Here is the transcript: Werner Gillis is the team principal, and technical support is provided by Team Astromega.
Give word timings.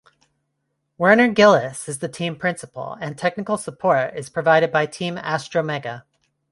Werner 0.97 1.27
Gillis 1.27 1.87
is 1.87 1.99
the 1.99 2.09
team 2.09 2.35
principal, 2.35 2.97
and 2.99 3.15
technical 3.15 3.55
support 3.55 4.15
is 4.17 4.29
provided 4.31 4.71
by 4.71 4.87
Team 4.87 5.15
Astromega. 5.17 6.05